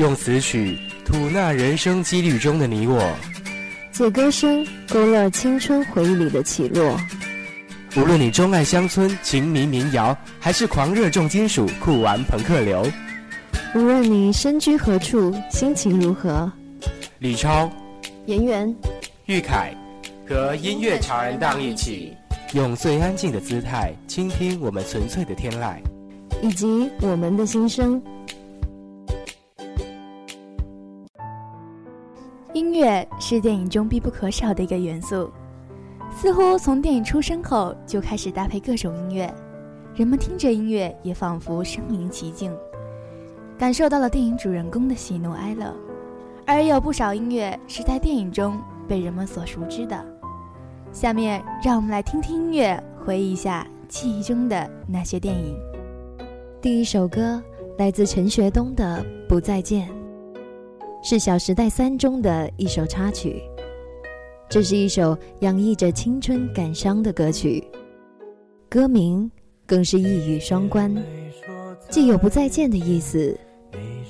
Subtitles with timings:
[0.00, 3.14] 用词曲吐纳人生几率中的你我，
[3.92, 6.98] 借歌声勾勒青春回忆里的起落。
[7.96, 12.86] 无论你钟爱乡村情迷民谣，还是狂热重金属酷玩朋克流，
[13.74, 16.50] 无论你身居何处，心情如何，
[17.18, 17.70] 李超、
[18.24, 18.74] 颜媛、
[19.26, 19.74] 玉凯
[20.26, 22.16] 和音乐潮人档一起，
[22.54, 25.76] 用最安静的姿态倾听我们纯粹的天籁，
[26.42, 28.00] 以及我们的心声。
[32.70, 35.28] 音乐是电影中必不可少的一个元素。
[36.14, 39.34] 似乎从电影出生后就开始搭配各种音乐，
[39.92, 42.56] 人们听着音乐也仿佛身临其境，
[43.58, 45.74] 感受到了电影主人公的喜怒哀乐。
[46.46, 48.56] 而有不少音乐是在电影中
[48.86, 50.04] 被人们所熟知的。
[50.92, 55.58] 下面让我们来听听音乐，回忆一下记忆中的那些电影。
[56.62, 57.42] 第一首歌
[57.78, 59.88] 来自陈学冬的《不再见》，
[61.02, 63.42] 是《小时代三》中的一首插曲。
[64.48, 67.64] 这是一首洋溢着青春感伤的歌曲，
[68.68, 69.30] 歌名
[69.64, 70.94] 更是一语双关，
[71.88, 73.38] 既有不再见的意思，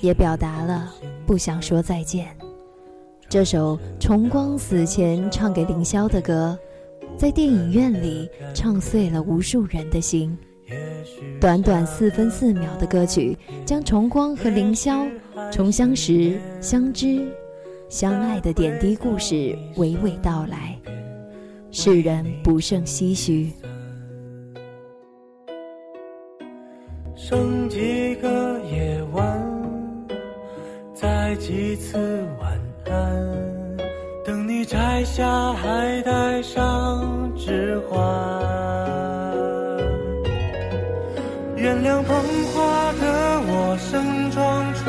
[0.00, 0.92] 也表达了
[1.26, 2.26] 不想说再见。
[3.28, 6.58] 这首重光死前唱给凌霄的歌，
[7.16, 10.36] 在电影院里唱碎了无数人的心。
[11.40, 15.08] 短短四分四秒的歌曲，将重光和凌霄
[15.50, 17.26] 从相识、相知。
[17.88, 19.34] 相爱的点滴故事
[19.74, 20.78] 娓娓道来，
[21.72, 23.50] 世人不胜唏嘘。
[27.16, 29.68] 剩几个夜晚，
[30.94, 31.98] 再几次
[32.40, 33.76] 晚安，
[34.24, 37.98] 等你摘下还带上指环。
[41.56, 42.16] 原谅捧
[42.54, 44.88] 花的我，盛装出，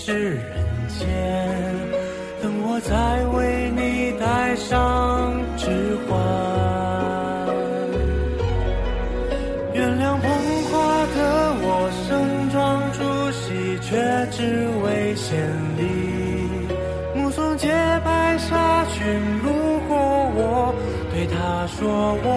[0.00, 1.04] 是人间
[2.40, 5.66] 等我再为你戴上指
[6.06, 6.16] 环。
[9.74, 10.30] 原谅捧
[10.70, 11.18] 花的
[11.60, 11.66] 我
[12.06, 12.08] 盛
[12.52, 12.56] 装
[12.92, 12.98] 出
[13.32, 13.90] 席却
[14.30, 15.36] 只为献
[15.76, 15.82] 礼。
[17.16, 17.68] 目送洁
[18.04, 19.04] 白纱裙
[19.42, 20.72] 路过我
[21.10, 22.28] 对他说我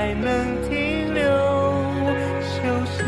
[0.00, 0.24] 还能
[0.62, 1.22] 停留
[2.40, 2.56] 休
[2.86, 3.02] 息。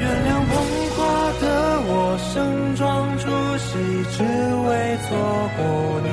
[0.00, 0.52] 原谅捧
[0.96, 0.98] 花
[1.40, 1.44] 的
[1.86, 2.82] 我盛装
[3.20, 3.22] 出
[3.58, 3.70] 席
[4.10, 4.18] 只
[4.66, 4.68] 为
[5.04, 5.08] 错
[5.56, 5.60] 过
[6.02, 6.08] 你。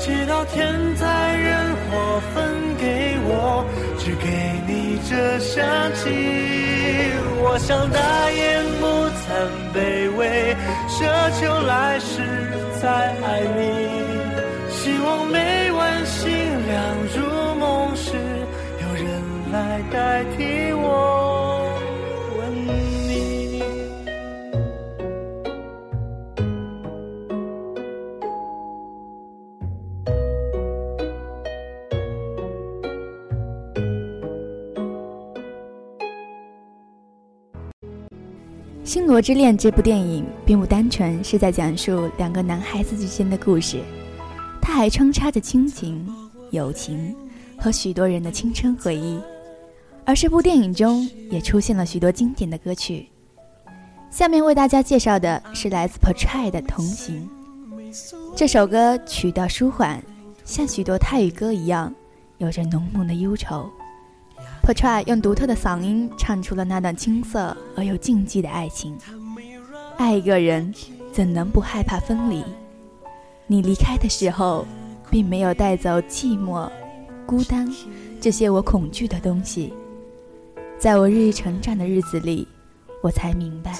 [0.00, 0.56] 直到天
[0.96, 1.17] 灾
[5.58, 6.06] 想起。
[7.40, 7.98] 我想大
[8.30, 8.86] 言不
[9.18, 9.26] 惭
[9.74, 9.76] 卑
[10.16, 10.54] 微，
[10.86, 10.96] 奢
[11.40, 12.22] 求来世
[12.80, 12.86] 再
[13.26, 13.26] 爱
[13.56, 13.60] 你。
[14.70, 15.36] 希望每
[15.72, 16.22] 晚星
[16.68, 16.76] 亮
[17.12, 17.16] 如
[17.58, 18.14] 梦时，
[18.82, 19.06] 有人
[19.52, 20.38] 来代替
[39.18, 43.80] 星罗之恋》这部电影并不单纯是在讲述两个男孩子之间的故事，
[44.62, 46.08] 它还穿插着亲情、
[46.52, 47.12] 友情
[47.58, 49.18] 和许多人的青春回忆。
[50.04, 53.08] 而这部电影中也出现了许多经典的歌曲。
[54.08, 57.28] 下面为大家介绍的是来自 Portray 的《同行》。
[58.36, 60.00] 这首歌曲调舒缓，
[60.44, 61.92] 像许多泰语歌一样，
[62.36, 63.68] 有着浓浓的忧愁。
[64.68, 68.94] Portray 用独特的嗓音唱出了那段青涩而又禁忌的爱情。
[69.96, 70.74] 爱一个人，
[71.10, 72.44] 怎能不害怕分离？
[73.46, 74.66] 你离开的时候，
[75.10, 76.70] 并没有带走寂寞、
[77.24, 77.66] 孤单
[78.20, 79.72] 这些我恐惧的东西。
[80.78, 82.46] 在我日益成长的日子里，
[83.02, 83.74] 我才明白，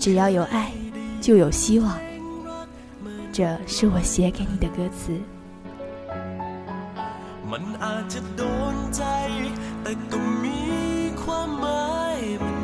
[0.00, 0.72] 只要有爱，
[1.20, 1.96] 就有希望。
[3.32, 5.12] 这是我写给你的歌词。
[7.52, 8.42] มันอาจจะโด
[8.74, 9.04] นใจ
[9.82, 10.60] แต่ก็มี
[11.22, 12.59] ความหมายมัน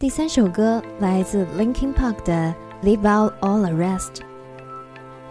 [0.00, 2.54] 第三首歌来自 Linkin Park 的
[2.86, 3.98] 《Leave Out All the Rest》。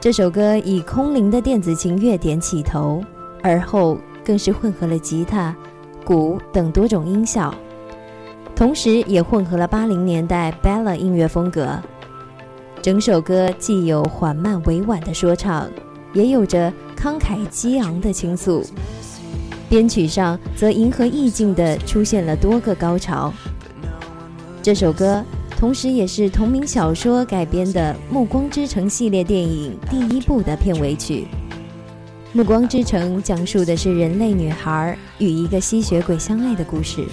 [0.01, 3.01] 这首歌以空灵的电子琴乐点起头，
[3.41, 5.55] 而后更是混合了吉他、
[6.03, 7.55] 鼓等多种音效，
[8.57, 11.79] 同时也混合了八零年代 Bella 音乐风格。
[12.81, 15.69] 整首歌既有缓慢委婉的说唱，
[16.11, 18.61] 也有着慷慨激昂的倾诉。
[19.69, 23.31] 编曲上则迎合意境的出现了多个高潮。
[24.67, 31.25] 这首歌同时也是同名小说改编的《暮光之城》系列电影第一部的片尾曲。
[32.33, 37.05] 《暮光之城》讲述的是人类女孩与一个吸血鬼相爱的故事，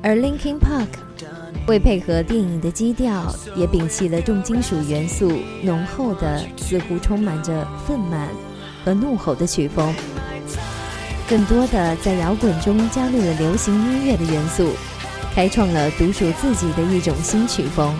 [0.00, 0.86] 而 Linkin Park
[1.66, 5.32] 为配合电影的基调，也摒弃了重金属元素
[5.64, 8.28] 浓厚的、似乎充满着愤懑
[8.84, 9.92] 和怒吼的曲风，
[11.28, 14.70] 更多的在摇滚中加入了流行音乐的元素，
[15.36, 17.94] 开创了独属自己的一种新曲风。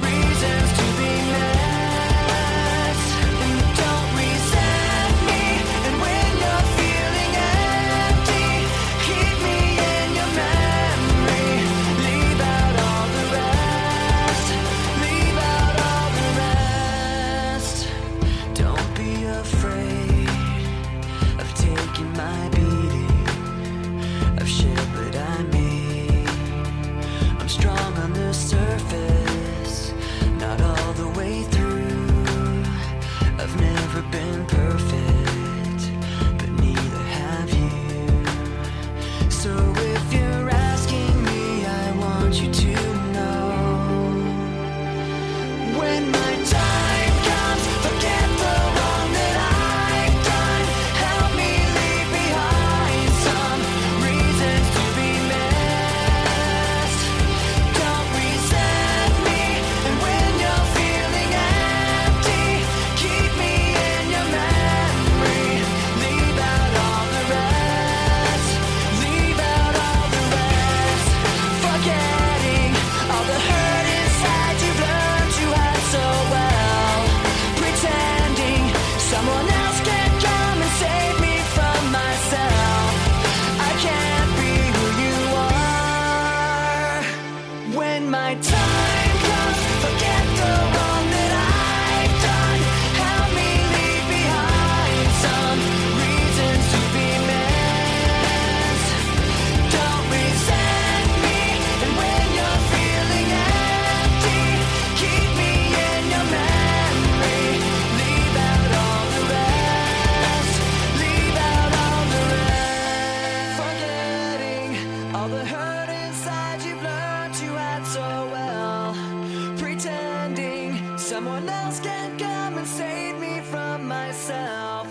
[121.17, 124.87] Someone else can come and save me from myself.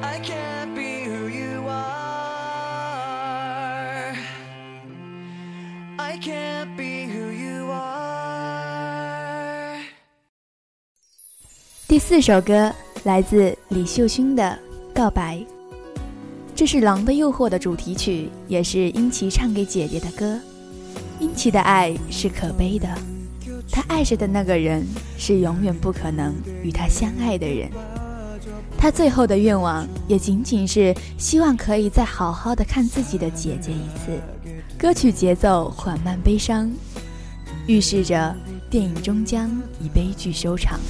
[0.00, 2.94] I can't be who you are.
[5.96, 8.68] I can't be who you are.
[11.88, 12.72] 第四首歌
[13.02, 14.56] 来自李秀勋的
[14.96, 15.38] 《告白》，
[16.54, 20.38] 这是《狼的诱惑》的主题曲，也是殷琦唱给姐姐的歌。
[21.18, 22.86] 殷琦的爱是可悲的，
[23.78, 24.84] 他爱着的那个人
[25.16, 27.70] 是永远不可能与他相爱的人。
[28.76, 34.20] 他最后的愿望也仅仅是希望可以再好好的看自己的姐姐一次。
[34.76, 36.68] 歌曲节奏缓慢悲伤，
[37.68, 38.34] 预示着
[38.68, 39.48] 电影终将
[39.80, 40.80] 以悲剧收场。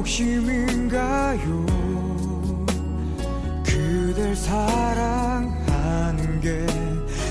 [0.00, 1.66] 욕심인가요?
[3.62, 6.64] 그댈 사랑하는 게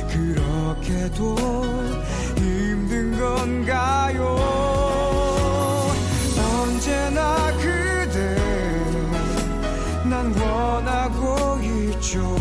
[0.07, 1.35] 그렇게도
[2.37, 4.37] 힘든 건가요?
[6.37, 8.35] 언제나 그대
[10.07, 12.38] 난 원하고 있죠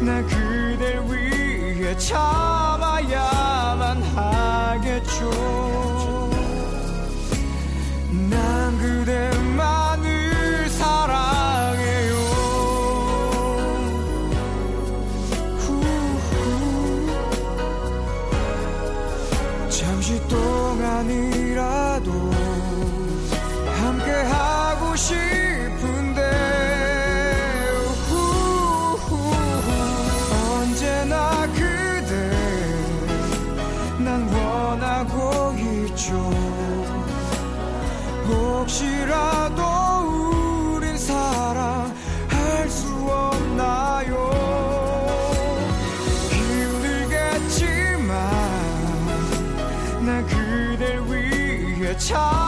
[0.00, 5.83] 나 그댈 위해 참아야만 하겠죠.
[38.94, 39.62] 혹시라도
[40.76, 44.30] 우린 사랑할 수 없나요?
[46.30, 48.16] 힘들겠지만
[50.04, 52.43] 난 그댈 위해 참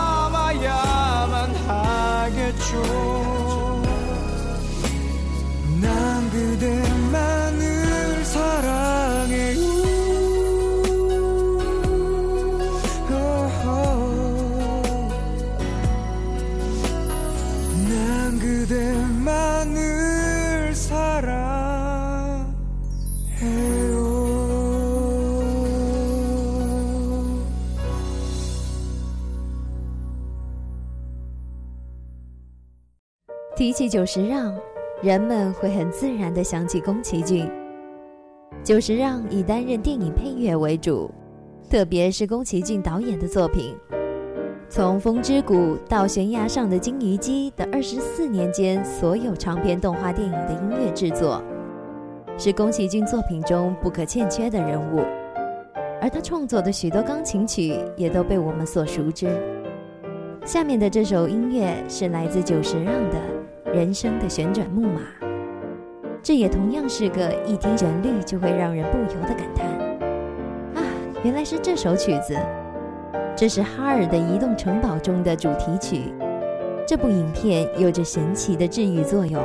[33.56, 34.54] 提起久石让，
[35.02, 37.50] 人们会很自然地想起宫崎骏。
[38.62, 41.10] 久石让以担任电影配乐为主，
[41.70, 43.74] 特别是宫崎骏导演的作品。
[44.68, 45.54] 从《风之谷》
[45.88, 51.42] 到《悬崖上的金鱼姬》的二十四年间，所有长篇动画电影的音乐制作，
[52.36, 55.00] 是宫崎骏作品中不可欠缺的人物。
[55.98, 59.26] 而他创作的许多钢琴曲也都被我们所熟知。
[60.44, 63.16] 下面的这首音乐是来自久石让的
[63.74, 65.00] 《人生的旋转木马》，
[66.22, 69.66] 这也同样是个一听旋律就会让人不由得感叹：
[70.76, 70.82] 啊，
[71.24, 72.36] 原来是这首曲子！
[73.34, 76.14] 这是哈尔的《移动城堡》中的主题曲。
[76.86, 79.42] 这部影片有着神奇的治愈作用，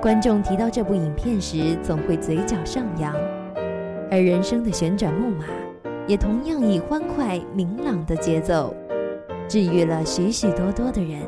[0.00, 3.14] 观众提到这部影片时总会嘴角上扬。
[4.10, 5.44] 而《人生的旋转木马》
[6.06, 8.74] 也同样以欢快明朗的节奏。
[9.48, 11.20] 治愈了许许多多的人，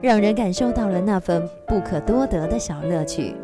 [0.00, 3.34] 让人感受到了那份不可多得的小乐趣。